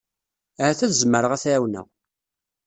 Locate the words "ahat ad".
0.61-0.93